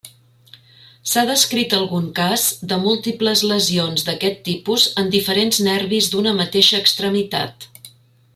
S'ha 1.09 1.23
descrit 1.29 1.75
algun 1.79 2.07
cas 2.19 2.45
de 2.71 2.79
múltiples 2.85 3.43
lesions 3.51 4.07
d'aquest 4.09 4.41
tipus 4.51 4.89
en 5.03 5.13
diferents 5.17 5.61
nervis 5.71 6.11
d'una 6.15 6.35
mateixa 6.43 6.81
extremitat. 6.87 7.71